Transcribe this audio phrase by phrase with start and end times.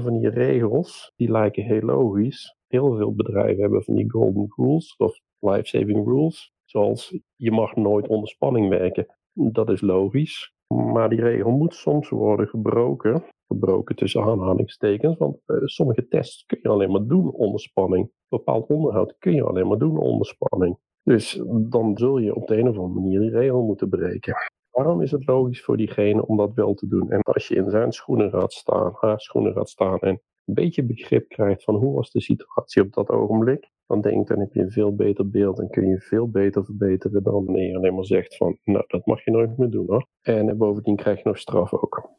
[0.00, 2.56] van die regels, die lijken heel logisch.
[2.66, 6.52] Heel veel bedrijven hebben van die golden rules of life-saving rules.
[6.64, 9.06] Zoals je mag nooit onder spanning werken.
[9.32, 10.54] Dat is logisch.
[10.74, 13.24] Maar die regel moet soms worden gebroken.
[13.46, 15.16] Gebroken tussen aanhalingstekens.
[15.18, 18.10] Want uh, sommige tests kun je alleen maar doen onder spanning.
[18.28, 20.78] Bepaald onderhoud kun je alleen maar doen onder spanning.
[21.02, 24.34] Dus dan zul je op de een of andere manier die regel moeten breken.
[24.72, 27.10] Waarom is het logisch voor diegene om dat wel te doen?
[27.10, 30.84] En als je in zijn schoenen gaat staan, haar schoenen gaat staan en een beetje
[30.84, 34.52] begrip krijgt van hoe was de situatie op dat ogenblik, dan denk ik, dan heb
[34.52, 37.94] je een veel beter beeld en kun je veel beter verbeteren dan wanneer je alleen
[37.94, 40.06] maar zegt van, nou, dat mag je nooit meer doen hoor.
[40.22, 42.10] En bovendien krijg je nog straf ook.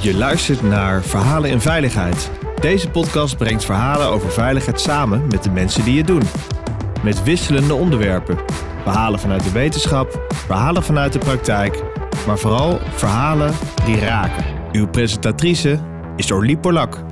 [0.00, 2.30] Je luistert naar Verhalen in Veiligheid.
[2.60, 6.22] Deze podcast brengt verhalen over veiligheid samen met de mensen die het doen.
[7.04, 8.36] Met wisselende onderwerpen.
[8.82, 11.91] Verhalen vanuit de wetenschap, verhalen vanuit de praktijk,
[12.26, 14.44] maar vooral verhalen die raken.
[14.72, 15.80] Uw presentatrice
[16.16, 17.04] is Orlie Polak.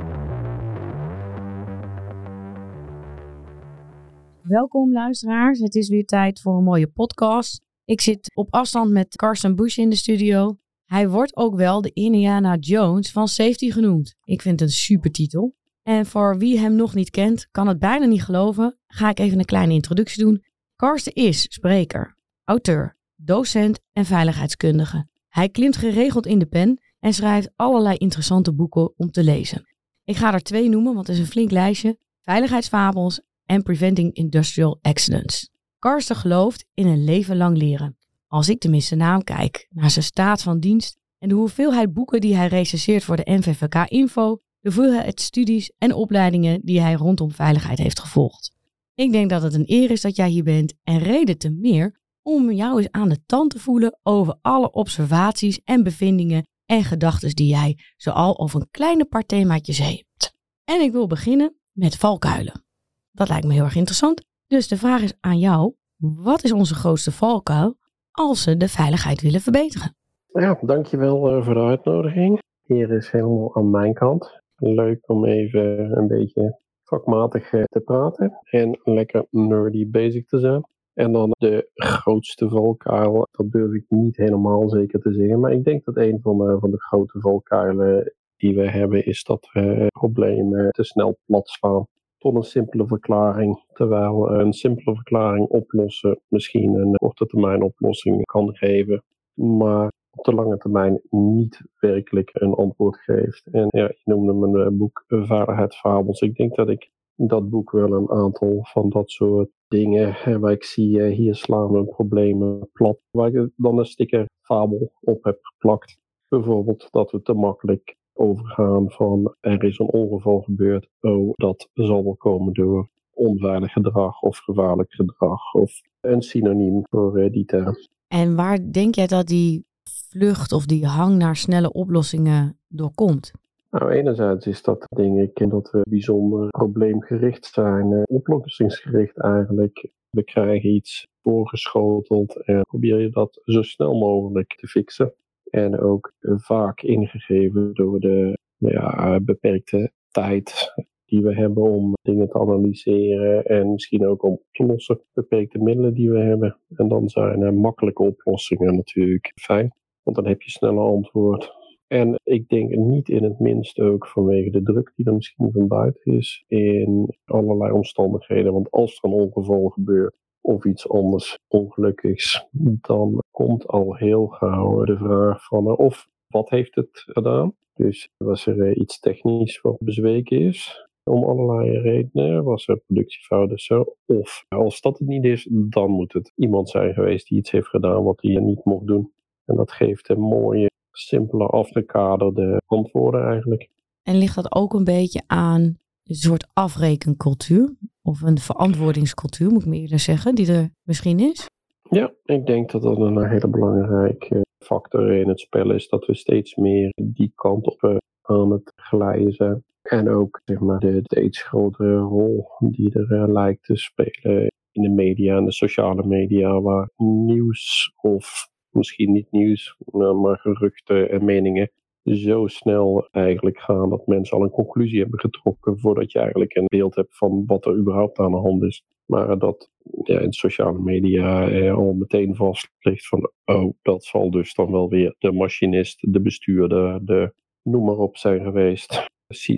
[4.42, 7.60] Welkom luisteraars, het is weer tijd voor een mooie podcast.
[7.84, 10.58] Ik zit op afstand met Carsten Bush in de studio.
[10.84, 14.14] Hij wordt ook wel de Indiana Jones van Safety genoemd.
[14.24, 15.54] Ik vind het een super titel.
[15.82, 19.38] En voor wie hem nog niet kent, kan het bijna niet geloven, ga ik even
[19.38, 20.44] een kleine introductie doen.
[20.76, 25.06] Karsten is spreker, auteur, docent en veiligheidskundige.
[25.28, 29.66] Hij klimt geregeld in de pen en schrijft allerlei interessante boeken om te lezen.
[30.04, 31.98] Ik ga er twee noemen, want het is een flink lijstje.
[32.20, 35.50] Veiligheidsfabels en Preventing Industrial Accidents.
[35.78, 37.96] Karsten gelooft in een leven lang leren.
[38.26, 42.20] Als ik tenminste naar hem kijk, naar zijn staat van dienst en de hoeveelheid boeken
[42.20, 47.32] die hij recenseert voor de NVVK Info, de hoeveelheid studies en opleidingen die hij rondom
[47.32, 48.52] veiligheid heeft gevolgd.
[48.94, 51.99] Ik denk dat het een eer is dat jij hier bent en reden te meer
[52.22, 57.30] om jou eens aan de tand te voelen over alle observaties en bevindingen en gedachten
[57.30, 60.36] die jij zoal over een kleine paar themaatjes hebt.
[60.64, 62.64] En ik wil beginnen met valkuilen.
[63.10, 64.24] Dat lijkt me heel erg interessant.
[64.46, 67.76] Dus de vraag is aan jou, wat is onze grootste valkuil
[68.10, 69.94] als ze de veiligheid willen verbeteren?
[70.26, 72.38] Ja, dankjewel uh, voor de uitnodiging.
[72.62, 74.40] Hier is helemaal aan mijn kant.
[74.56, 80.64] Leuk om even een beetje vakmatig eh, te praten en lekker nerdy bezig te zijn.
[80.94, 85.40] En dan de grootste valkuil, dat durf ik niet helemaal zeker te zeggen.
[85.40, 89.24] Maar ik denk dat een van de, van de grote valkuilen die we hebben, is
[89.24, 91.84] dat we problemen te snel plat slaan.
[92.18, 93.64] Tot een simpele verklaring.
[93.72, 99.02] Terwijl een simpele verklaring oplossen misschien een korte termijn oplossing kan geven.
[99.34, 103.46] Maar op de lange termijn niet werkelijk een antwoord geeft.
[103.46, 106.20] En ja, je noemde mijn eh, boek Veiligheidsfabels.
[106.20, 106.90] Ik denk dat ik
[107.28, 111.72] dat boek wel een aantal van dat soort dingen, waar ik zie, eh, hier slaan
[111.72, 115.98] we problemen plat, waar ik dan een sticker fabel op heb geplakt.
[116.28, 122.04] Bijvoorbeeld dat we te makkelijk overgaan van er is een ongeval gebeurd, oh dat zal
[122.04, 127.76] wel komen door onveilig gedrag of gevaarlijk gedrag of een synoniem voor uh, die term.
[128.08, 133.32] En waar denk jij dat die vlucht of die hang naar snelle oplossingen doorkomt?
[133.70, 139.90] Nou, enerzijds is dat denk ik dat we bijzonder probleemgericht zijn, eh, oplossingsgericht eigenlijk.
[140.10, 145.14] We krijgen iets voorgeschoteld en probeer je dat zo snel mogelijk te fixen.
[145.50, 150.72] En ook vaak ingegeven door de ja, beperkte tijd
[151.04, 155.94] die we hebben om dingen te analyseren en misschien ook om te lossen, beperkte middelen
[155.94, 156.56] die we hebben.
[156.76, 161.59] En dan zijn makkelijke oplossingen natuurlijk fijn, want dan heb je snel een antwoord.
[161.92, 165.68] En ik denk niet in het minst ook vanwege de druk die er misschien van
[165.68, 168.52] buiten is in allerlei omstandigheden.
[168.52, 172.46] Want als er een ongeval gebeurt of iets anders ongelukkigs,
[172.80, 177.54] dan komt al heel gauw de vraag van eh, of wat heeft het gedaan?
[177.74, 180.88] Dus was er eh, iets technisch wat bezweken is?
[181.04, 183.84] Om allerlei redenen was er productiefout of zo.
[184.06, 187.68] Of als dat het niet is, dan moet het iemand zijn geweest die iets heeft
[187.68, 189.12] gedaan wat hij niet mocht doen.
[189.44, 193.68] En dat geeft een mooie simpele afgekaderde antwoorden eigenlijk.
[194.02, 197.76] En ligt dat ook een beetje aan een soort afrekencultuur?
[198.02, 201.46] Of een verantwoordingscultuur, moet ik me eerder zeggen, die er misschien is?
[201.90, 205.88] Ja, ik denk dat dat een hele belangrijke factor in het spel is.
[205.88, 209.64] Dat we steeds meer die kant op eh, aan het glijden zijn.
[209.82, 214.82] En ook zeg maar, de steeds grotere rol die er uh, lijkt te spelen in
[214.82, 221.24] de media en de sociale media, waar nieuws of misschien niet nieuws, maar geruchten en
[221.24, 221.70] meningen
[222.04, 226.66] zo snel eigenlijk gaan dat mensen al een conclusie hebben getrokken voordat je eigenlijk een
[226.66, 228.84] beeld hebt van wat er überhaupt aan de hand is.
[229.06, 229.70] Maar dat
[230.02, 234.70] ja, in sociale media eh, al meteen vast ligt van oh, dat zal dus dan
[234.70, 237.32] wel weer de machinist, de bestuurder, de
[237.62, 239.08] noem maar op zijn geweest.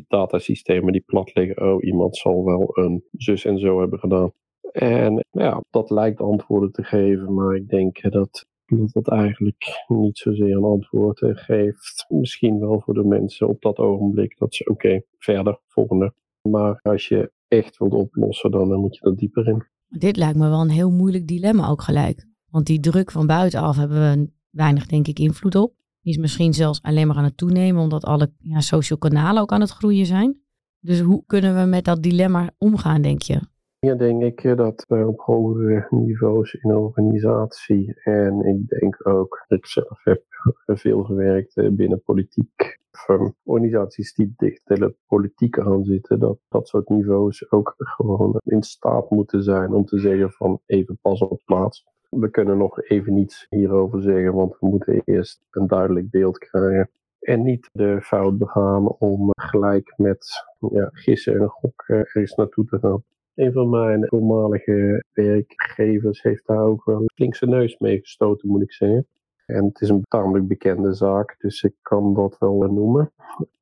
[0.08, 1.72] datasystemen die plat liggen.
[1.72, 4.32] Oh, iemand zal wel een zus en zo hebben gedaan.
[4.72, 8.46] En ja, dat lijkt antwoorden te geven, maar ik denk dat
[8.78, 12.04] dat dat eigenlijk niet zozeer een antwoord geeft.
[12.08, 16.14] Misschien wel voor de mensen op dat ogenblik dat ze oké, verder, volgende.
[16.42, 19.66] Maar als je echt wilt oplossen, dan moet je er dieper in.
[19.88, 22.26] Dit lijkt me wel een heel moeilijk dilemma ook gelijk.
[22.50, 25.74] Want die druk van buitenaf hebben we weinig, denk ik, invloed op.
[26.00, 29.52] Die is misschien zelfs alleen maar aan het toenemen, omdat alle ja, social kanalen ook
[29.52, 30.40] aan het groeien zijn.
[30.80, 33.40] Dus hoe kunnen we met dat dilemma omgaan, denk je?
[33.86, 39.66] Ja, denk ik dat we op hogere niveaus in organisatie en ik denk ook, ik
[39.66, 40.22] zelf heb
[40.66, 46.68] veel gewerkt binnen politiek, van organisaties die dicht tegen de politiek aan zitten, dat dat
[46.68, 51.40] soort niveaus ook gewoon in staat moeten zijn om te zeggen van even pas op
[51.44, 51.86] plaats.
[52.10, 56.90] We kunnen nog even niets hierover zeggen, want we moeten eerst een duidelijk beeld krijgen.
[57.20, 62.78] En niet de fout begaan om gelijk met ja, gissen en gokken ergens naartoe te
[62.78, 63.02] gaan.
[63.34, 68.72] Een van mijn voormalige werkgevers heeft daar ook wel zijn neus mee gestoten, moet ik
[68.72, 69.06] zeggen.
[69.46, 73.12] En het is een tamelijk bekende zaak, dus ik kan dat wel noemen.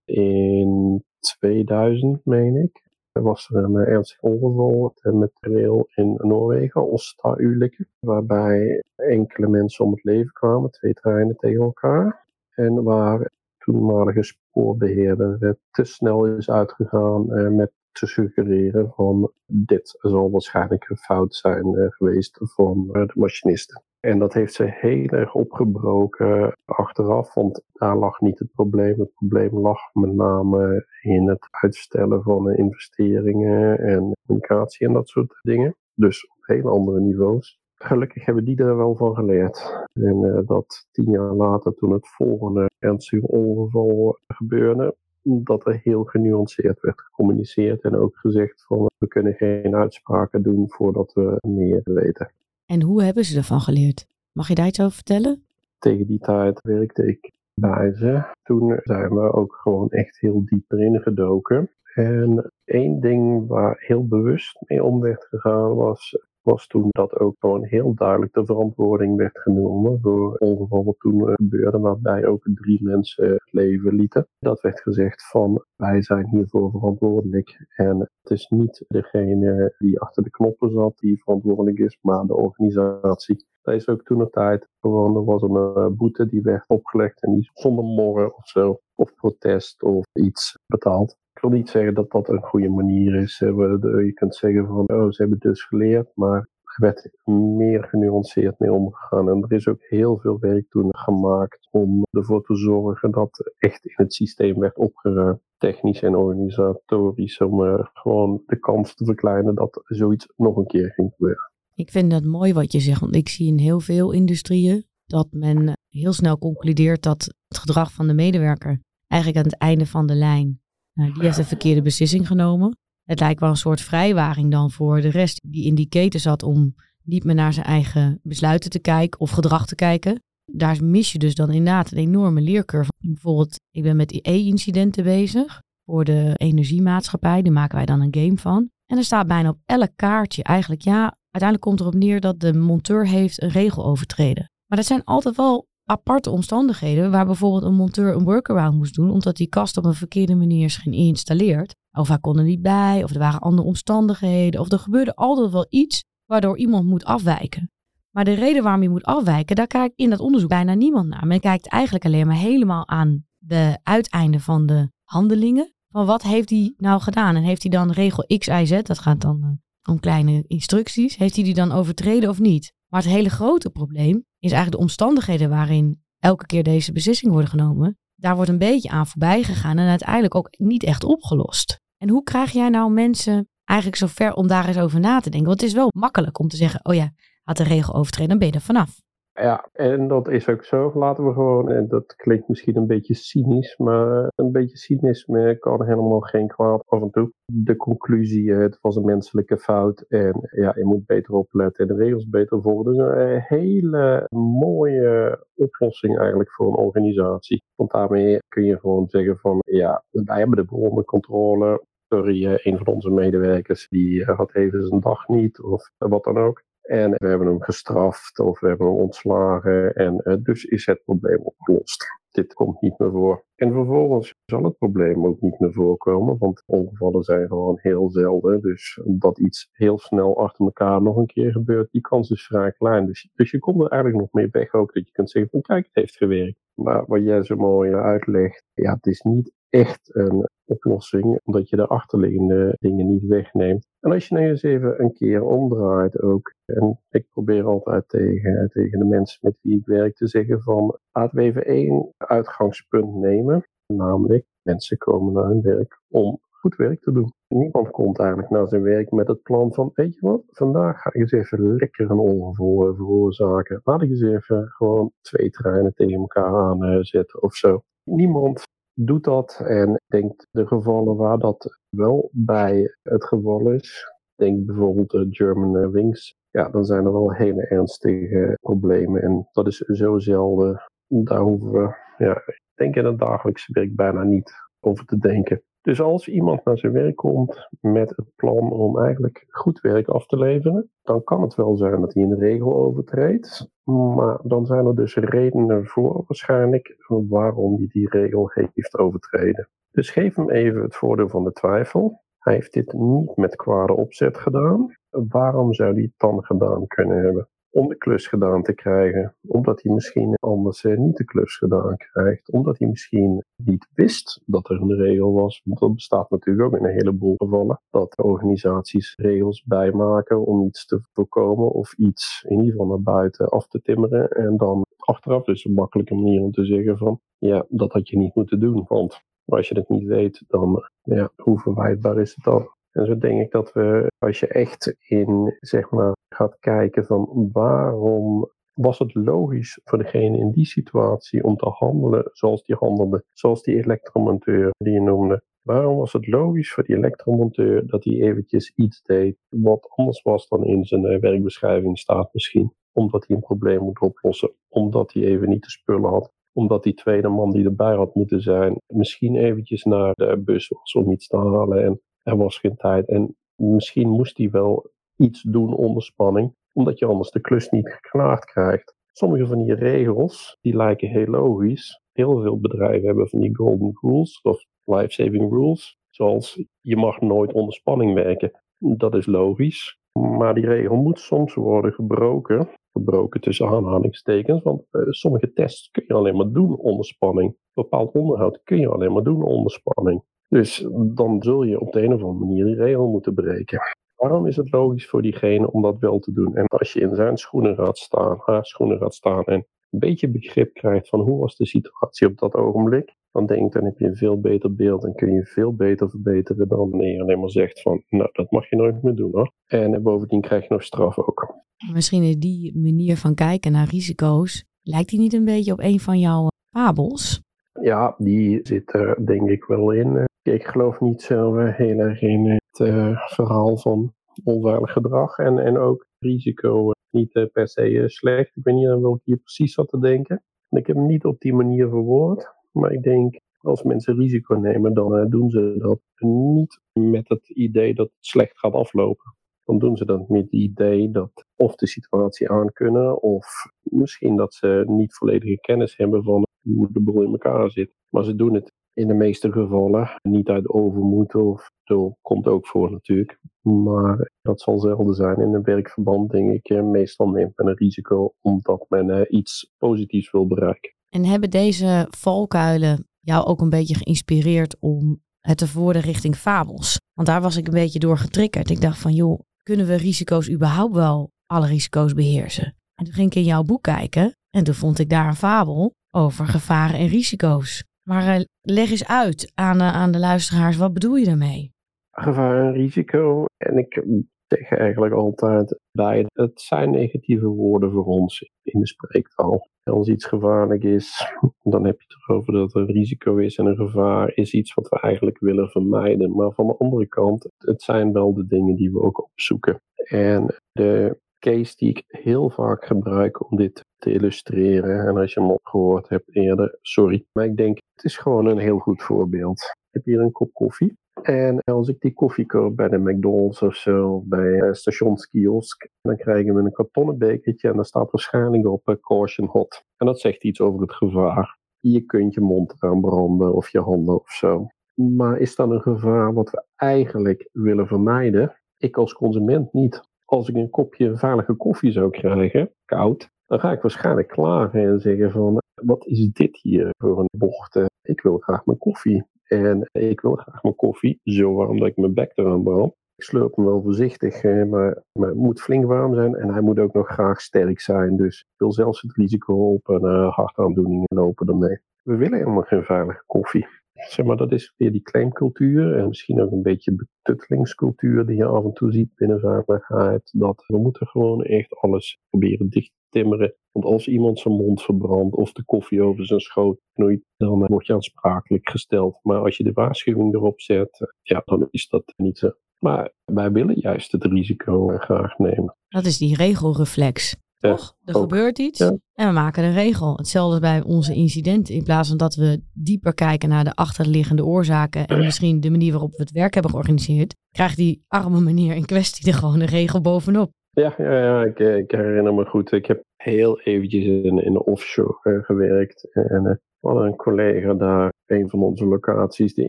[0.05, 2.83] In 2000, meen ik,
[3.13, 10.05] was er een ernstig ongeval met rail in Noorwegen, Osta-ulykke, waarbij enkele mensen om het
[10.05, 12.27] leven kwamen, twee treinen tegen elkaar.
[12.55, 20.31] En waar toenmalige spoorbeheerder te snel is uitgegaan eh, met te suggereren van dit zal
[20.31, 23.83] waarschijnlijk een fout zijn eh, geweest van eh, de machinisten.
[24.01, 29.01] En dat heeft ze heel erg opgebroken achteraf, want daar lag niet het probleem.
[29.01, 35.39] Het probleem lag met name in het uitstellen van investeringen en communicatie en dat soort
[35.43, 35.77] dingen.
[35.95, 37.59] Dus op heel andere niveaus.
[37.75, 39.87] Gelukkig hebben die er wel van geleerd.
[39.93, 44.95] En dat tien jaar later, toen het volgende ernstige ongeval gebeurde,
[45.45, 50.71] dat er heel genuanceerd werd gecommuniceerd en ook gezegd van we kunnen geen uitspraken doen
[50.71, 52.33] voordat we meer weten.
[52.67, 54.07] En hoe hebben ze ervan geleerd?
[54.33, 55.43] Mag je daar iets over vertellen?
[55.79, 58.23] Tegen die tijd werkte ik bij ze.
[58.43, 61.71] Toen zijn we ook gewoon echt heel diep erin gedoken.
[61.95, 67.37] En één ding waar heel bewust mee om werd gegaan was was toen dat ook
[67.39, 72.49] gewoon heel duidelijk de verantwoording werd genomen voor het ongeval wat toen gebeurde, waarbij ook
[72.55, 74.27] drie mensen het leven lieten.
[74.39, 80.23] Dat werd gezegd van wij zijn hiervoor verantwoordelijk en het is niet degene die achter
[80.23, 83.49] de knoppen zat die verantwoordelijk is, maar de organisatie.
[83.63, 87.23] Dat is ook toen de tijd gewoon, er was een eh, boete die werd opgelegd
[87.23, 91.17] en die zonder morren of zo, of protest of iets betaald.
[91.41, 93.39] Ik wil niet zeggen dat dat een goede manier is.
[93.39, 97.11] Je kunt zeggen van, oh, ze hebben dus geleerd, maar er werd
[97.59, 99.29] meer genuanceerd mee omgegaan.
[99.29, 103.85] En er is ook heel veel werk toen gemaakt om ervoor te zorgen dat echt
[103.85, 105.41] in het systeem werd opgeruimd.
[105.59, 110.91] Technisch en organisatorisch, om uh, gewoon de kans te verkleinen dat zoiets nog een keer
[110.91, 111.51] ging gebeuren.
[111.75, 115.29] Ik vind dat mooi wat je zegt, want ik zie in heel veel industrieën dat
[115.31, 120.07] men heel snel concludeert dat het gedrag van de medewerker eigenlijk aan het einde van
[120.07, 120.61] de lijn
[121.01, 122.79] nou, die heeft een verkeerde beslissing genomen.
[123.03, 126.43] Het lijkt wel een soort vrijwaring dan voor de rest die in die keten zat
[126.43, 130.23] om niet meer naar zijn eigen besluiten te kijken of gedrag te kijken.
[130.45, 132.91] Daar mis je dus dan inderdaad een enorme leercurve.
[132.99, 137.43] Bijvoorbeeld, ik ben met e-incidenten bezig voor de energiemaatschappij.
[137.43, 138.71] Daar maken wij dan een game van.
[138.87, 142.55] En er staat bijna op elk kaartje eigenlijk, ja, uiteindelijk komt erop neer dat de
[142.55, 144.51] monteur heeft een regel overtreden.
[144.67, 149.11] Maar dat zijn altijd wel aparte omstandigheden waar bijvoorbeeld een monteur een workaround moest doen
[149.11, 151.75] omdat die kast op een verkeerde manier is geïnstalleerd.
[151.93, 155.51] Of hij kon er niet bij, of er waren andere omstandigheden, of er gebeurde altijd
[155.51, 157.71] wel iets waardoor iemand moet afwijken.
[158.11, 161.27] Maar de reden waarom je moet afwijken, daar kijkt in dat onderzoek bijna niemand naar.
[161.27, 165.75] Men kijkt eigenlijk alleen maar helemaal aan de uiteinden van de handelingen.
[165.89, 167.37] Van wat heeft hij nou gedaan?
[167.37, 169.51] En heeft hij dan regel X, Y, Z, dat gaat dan uh,
[169.89, 172.73] om kleine instructies, heeft hij die dan overtreden of niet?
[172.91, 177.51] Maar het hele grote probleem is eigenlijk de omstandigheden waarin elke keer deze beslissingen worden
[177.51, 177.99] genomen.
[178.15, 181.81] Daar wordt een beetje aan voorbij gegaan en uiteindelijk ook niet echt opgelost.
[181.97, 185.49] En hoe krijg jij nou mensen eigenlijk zover om daar eens over na te denken?
[185.49, 188.39] Want het is wel makkelijk om te zeggen, oh ja, had de regel overtreden, dan
[188.39, 189.01] ben je er vanaf.
[189.41, 190.93] Ja, en dat is ook zo.
[190.95, 195.85] Laten we gewoon, en dat klinkt misschien een beetje cynisch, maar een beetje cynisme kan
[195.85, 197.33] helemaal geen kwaad af en toe.
[197.53, 202.03] De conclusie, het was een menselijke fout en ja, je moet beter opletten en de
[202.03, 202.93] regels beter volgen.
[202.93, 207.63] Dus een hele mooie oplossing eigenlijk voor een organisatie.
[207.75, 211.85] Want daarmee kun je gewoon zeggen van, ja, wij hebben de onder controle.
[212.09, 216.63] Sorry, een van onze medewerkers die had even zijn dag niet of wat dan ook.
[216.91, 219.95] En we hebben hem gestraft of we hebben hem ontslagen.
[219.95, 222.07] En uh, dus is het probleem opgelost.
[222.31, 223.45] dit komt niet meer voor.
[223.55, 228.61] En vervolgens zal het probleem ook niet meer voorkomen, want ongevallen zijn gewoon heel zelden.
[228.61, 232.73] Dus dat iets heel snel achter elkaar nog een keer gebeurt, die kans is vrij
[232.73, 233.07] klein.
[233.07, 235.61] Dus, dus je komt er eigenlijk nog mee weg ook dat je kunt zeggen van
[235.61, 236.59] kijk, het heeft gewerkt.
[236.75, 241.77] Maar wat jij zo mooi uitlegt, ja, het is niet echt een oplossing, omdat je
[241.77, 243.87] de achterliggende dingen niet wegneemt.
[244.01, 248.69] En als je nou eens even een keer omdraait ook, en ik probeer altijd tegen,
[248.73, 253.15] tegen de mensen met wie ik werk te zeggen van, laten we even één uitgangspunt
[253.15, 257.33] nemen, namelijk mensen komen naar hun werk om goed werk te doen.
[257.49, 261.11] Niemand komt eigenlijk naar zijn werk met het plan van, weet je wat, vandaag ga
[261.13, 263.81] ik eens even lekker een ongeval veroorzaken.
[263.85, 267.83] Laat ik eens even gewoon twee treinen tegen elkaar aanzetten of zo.
[268.05, 268.63] Niemand
[269.07, 274.67] doet dat en ik denk de gevallen waar dat wel bij het geval is, denk
[274.67, 279.77] bijvoorbeeld de German Wings, ja, dan zijn er wel hele ernstige problemen en dat is
[279.77, 280.83] zo zelden.
[281.07, 285.63] Daar hoeven we, ja, ik denk in het dagelijkse werk bijna niet over te denken.
[285.83, 290.27] Dus als iemand naar zijn werk komt met het plan om eigenlijk goed werk af
[290.27, 293.71] te leveren, dan kan het wel zijn dat hij een regel overtreedt.
[293.85, 296.97] Maar dan zijn er dus redenen voor waarschijnlijk
[297.29, 299.69] waarom hij die regel heeft overtreden.
[299.91, 302.23] Dus geef hem even het voordeel van de twijfel.
[302.39, 304.95] Hij heeft dit niet met kwade opzet gedaan.
[305.11, 307.49] Waarom zou hij het dan gedaan kunnen hebben?
[307.71, 309.37] Om de klus gedaan te krijgen.
[309.47, 312.53] Omdat hij misschien anders eh, niet de klus gedaan krijgt.
[312.53, 315.61] Omdat hij misschien niet wist dat er een regel was.
[315.65, 317.81] Want dat bestaat natuurlijk ook in een heleboel gevallen.
[317.91, 321.71] Dat organisaties regels bijmaken om iets te voorkomen.
[321.71, 324.29] Of iets in ieder geval naar buiten af te timmeren.
[324.29, 328.19] En dan achteraf is een makkelijke manier om te zeggen van ja, dat had je
[328.19, 328.85] niet moeten doen.
[328.89, 332.69] Want als je het niet weet, dan ja, hoe verwijtbaar is het dan?
[332.93, 337.49] En zo denk ik dat we, als je echt in, zeg maar, gaat kijken van
[337.53, 343.25] waarom was het logisch voor degene in die situatie om te handelen zoals die handelde,
[343.33, 345.43] zoals die elektromonteur die je noemde.
[345.63, 350.49] Waarom was het logisch voor die elektromonteur dat hij eventjes iets deed wat anders was
[350.49, 352.73] dan in zijn eh, werkbeschrijving staat misschien?
[352.93, 356.95] Omdat hij een probleem moet oplossen, omdat hij even niet de spullen had, omdat die
[356.95, 361.27] tweede man die erbij had moeten zijn misschien eventjes naar de bus was om iets
[361.27, 363.09] te halen en er was geen tijd.
[363.09, 367.89] En misschien moest hij wel iets doen onder spanning, omdat je anders de klus niet
[367.89, 368.95] geklaard krijgt.
[369.13, 372.01] Sommige van die regels, die lijken heel logisch.
[372.13, 375.99] Heel veel bedrijven hebben van die golden rules of life-saving rules.
[376.11, 378.51] Zoals je mag nooit onder spanning werken.
[378.79, 379.99] Dat is logisch.
[380.13, 382.69] Maar die regel moet soms worden gebroken.
[382.93, 384.63] Gebroken tussen aanhalingstekens.
[384.63, 387.57] Want uh, sommige tests kun je alleen maar doen onder spanning.
[387.75, 390.23] Bepaald onderhoud kun je alleen maar doen onder spanning.
[390.51, 393.81] Dus dan zul je op de een of andere manier die regel moeten breken.
[394.17, 396.57] Waarom is het logisch voor diegene om dat wel te doen?
[396.57, 400.31] En als je in zijn schoenen gaat staan, haar schoenen gaat staan en een beetje
[400.31, 403.99] begrip krijgt van hoe was de situatie op dat ogenblik, dan denk ik, dan heb
[403.99, 407.41] je een veel beter beeld en kun je veel beter verbeteren dan wanneer je alleen
[407.41, 409.53] maar zegt van, nou, dat mag je nooit meer doen hoor.
[409.67, 411.55] En bovendien krijg je nog straf ook.
[411.93, 416.01] Misschien is die manier van kijken naar risico's, lijkt die niet een beetje op een
[416.01, 417.43] van jouw fabels?
[417.83, 420.29] Ja, die zit er denk ik wel in.
[420.43, 422.89] Ik geloof niet zo heel erg in het
[423.35, 428.57] verhaal van onveilig gedrag en, en ook risico uh, niet uh, per se slecht.
[428.57, 430.45] Ik weet niet aan welke je precies zat te denken.
[430.69, 434.55] En ik heb hem niet op die manier verwoord, maar ik denk als mensen risico
[434.55, 439.35] nemen, dan doen ze dat niet met het idee dat het slecht gaat aflopen.
[439.65, 443.47] Dan doen ze dat met het idee dat of de situatie aankunnen, of
[443.83, 447.95] misschien dat ze niet volledige kennis hebben van hoe de boel in elkaar zit.
[448.09, 450.11] Maar ze doen het in de meeste gevallen.
[450.23, 453.39] Niet uit overmoed of dat komt ook voor natuurlijk.
[453.61, 455.41] Maar dat zal zelden zijn.
[455.41, 459.73] In een werkverband denk ik eh, meestal neemt men een risico omdat men eh, iets
[459.79, 460.95] positiefs wil bereiken.
[461.09, 467.01] En hebben deze valkuilen jou ook een beetje geïnspireerd om het te voeren richting fabels?
[467.15, 468.71] Want daar was ik een beetje door getriggerd.
[468.71, 472.75] Ik dacht van joh, kunnen we risico's überhaupt wel alle risico's beheersen?
[472.95, 475.95] En toen ging ik in jouw boek kijken en toen vond ik daar een fabel
[476.11, 477.85] over gevaren en risico's.
[478.09, 481.73] Maar uh, leg eens uit aan, aan de luisteraars, wat bedoel je daarmee?
[482.11, 483.45] Gevaar en risico.
[483.57, 484.05] En ik
[484.47, 489.69] zeg eigenlijk altijd bij, het zijn negatieve woorden voor ons in de spreektaal.
[489.83, 491.33] Als iets gevaarlijk is,
[491.73, 493.59] dan heb je het erover dat er een risico is.
[493.59, 496.37] En een gevaar is iets wat we eigenlijk willen vermijden.
[496.37, 499.81] Maar van de andere kant, het zijn wel de dingen die we ook opzoeken.
[500.09, 505.07] En de case die ik heel vaak gebruik om dit te illustreren.
[505.07, 507.25] En als je hem opgehoord hebt eerder, sorry.
[507.33, 509.61] Maar ik denk, het is gewoon een heel goed voorbeeld.
[509.61, 510.99] Ik heb hier een kop koffie.
[511.23, 516.17] En als ik die koffie koop bij de McDonald's of zo, bij een stationskiosk, dan
[516.17, 519.85] krijgen we een kartonnen bekertje en daar staat waarschijnlijk op uh, caution hot.
[519.97, 521.59] En dat zegt iets over het gevaar.
[521.81, 524.67] je kunt je mond eraan branden of je handen of zo.
[524.95, 528.61] Maar is dat een gevaar wat we eigenlijk willen vermijden?
[528.77, 530.09] Ik als consument niet.
[530.31, 535.01] Als ik een kopje veilige koffie zou krijgen, koud, dan ga ik waarschijnlijk klagen en
[535.01, 537.81] zeggen van, wat is dit hier voor een bocht?
[538.03, 539.25] Ik wil graag mijn koffie.
[539.45, 542.93] En ik wil graag mijn koffie zo warm dat ik mijn bek eraan brand.
[543.17, 546.79] Ik slurp hem wel voorzichtig, maar, maar het moet flink warm zijn en hij moet
[546.79, 548.17] ook nog graag sterk zijn.
[548.17, 551.79] Dus ik wil zelfs het risico op een uh, hartaandoening lopen ermee.
[552.03, 553.67] We willen helemaal geen veilige koffie.
[554.09, 558.45] Zeg maar, dat is weer die claimcultuur en misschien ook een beetje betuttelingscultuur die je
[558.45, 560.31] af en toe ziet binnen veiligheid.
[560.33, 563.55] Dat we moeten gewoon echt alles proberen dicht te timmeren.
[563.73, 567.87] Want als iemand zijn mond verbrandt of de koffie over zijn schoot knoeit, dan word
[567.87, 569.19] je aansprakelijk gesteld.
[569.23, 572.51] Maar als je de waarschuwing erop zet, ja, dan is dat niet zo.
[572.79, 575.77] Maar wij willen juist het risico graag nemen.
[575.89, 577.37] Dat is die regelreflex.
[577.59, 577.97] Toch?
[578.05, 580.17] Er gebeurt iets en we maken een regel.
[580.17, 581.75] Hetzelfde bij onze incidenten.
[581.75, 585.91] In plaats van dat we dieper kijken naar de achterliggende oorzaken en misschien de manier
[585.91, 589.67] waarop we het werk hebben georganiseerd, krijgt die arme meneer in kwestie er gewoon een
[589.67, 590.51] regel bovenop.
[590.71, 592.73] Ja, ja, ja ik, ik, herinner me goed.
[592.73, 596.13] Ik heb heel eventjes in, in de offshore uh, gewerkt.
[596.13, 599.69] En we hadden een collega daar, een van onze locaties, die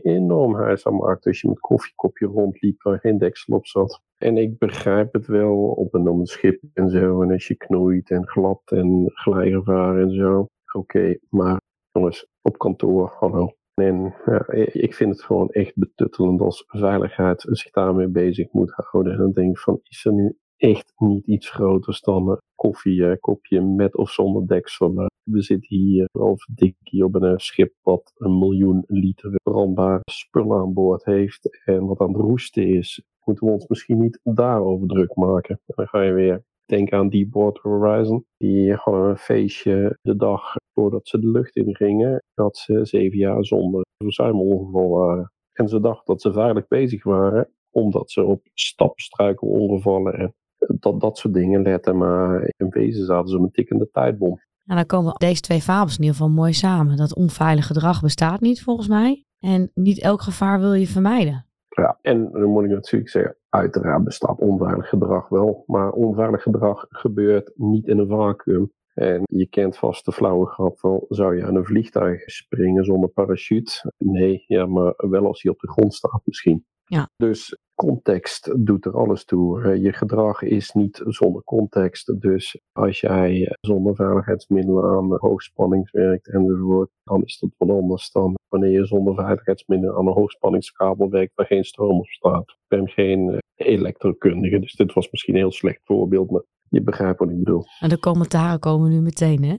[0.00, 4.00] enorm huis aan maakte als je met koffiekopje rondliep waar geen deksel op zat.
[4.18, 7.22] En ik begrijp het wel op een, op een schip en zo.
[7.22, 10.46] En als je knoeit en glad en glijgevaar en zo.
[10.72, 13.54] Oké, maar jongens, op kantoor, hallo.
[13.74, 19.12] En ja, ik vind het gewoon echt betuttelend als veiligheid zich daarmee bezig moet houden.
[19.12, 23.60] En dan denk ik van, is er nu echt niet iets groters dan een koffiekopje
[23.60, 25.08] met of zonder deksel.
[25.22, 30.72] We zitten hier als dikkie op een schip wat een miljoen liter brandbare spullen aan
[30.72, 33.02] boord heeft en wat aan het roesten is.
[33.24, 35.60] Moeten we ons misschien niet daarover druk maken?
[35.66, 38.24] Dan ga je weer denken aan Deepwater Horizon.
[38.36, 43.18] Die hadden een feestje de dag voordat ze de lucht in gingen, dat ze zeven
[43.18, 45.32] jaar zonder verzuimongeval waren.
[45.52, 50.34] En ze dachten dat ze veilig bezig waren, omdat ze op stapstruikelongevallen en
[50.78, 51.96] dat, dat soort dingen letten.
[51.96, 54.40] Maar in wezen zaten ze op een tikkende tijdbom.
[54.66, 56.96] En dan komen deze twee fabels in ieder geval mooi samen.
[56.96, 59.24] Dat onveilig gedrag bestaat niet volgens mij.
[59.38, 61.46] En niet elk gevaar wil je vermijden.
[61.68, 65.64] Ja, en dan moet ik natuurlijk zeggen, uiteraard bestaat onveilig gedrag wel.
[65.66, 68.72] Maar onveilig gedrag gebeurt niet in een vacuüm.
[68.94, 73.08] En je kent vast de flauwe grap van, zou je aan een vliegtuig springen zonder
[73.08, 73.92] parachute?
[73.98, 76.66] Nee, ja, maar wel als hij op de grond staat misschien.
[76.84, 77.08] Ja.
[77.16, 79.80] Dus context doet er alles toe.
[79.80, 82.20] Je gedrag is niet zonder context.
[82.20, 88.34] Dus als jij zonder veiligheidsmiddelen aan hoogspanning werkt enzovoort, dan is dat wat anders dan
[88.48, 92.48] wanneer je zonder veiligheidsmiddelen aan een hoogspanningskabel werkt waar geen stroom op staat.
[92.48, 97.18] Ik ben geen elektrokundige, dus dit was misschien een heel slecht voorbeeld, maar je begrijpt
[97.18, 97.64] wat ik bedoel.
[97.80, 99.56] En de commentaren komen nu meteen, hè?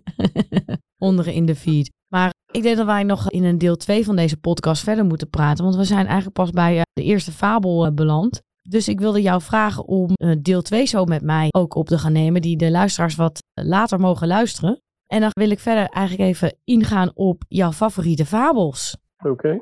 [1.07, 1.91] Onderen in de feed.
[2.07, 5.29] Maar ik denk dat wij nog in een deel 2 van deze podcast verder moeten
[5.29, 5.63] praten.
[5.63, 8.41] Want we zijn eigenlijk pas bij de eerste fabel beland.
[8.61, 10.09] Dus ik wilde jou vragen om
[10.41, 12.41] deel 2 zo met mij ook op te gaan nemen.
[12.41, 14.81] Die de luisteraars wat later mogen luisteren.
[15.07, 18.97] En dan wil ik verder eigenlijk even ingaan op jouw favoriete fabels.
[19.23, 19.61] Oké.